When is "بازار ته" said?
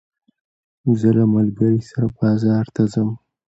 2.19-2.83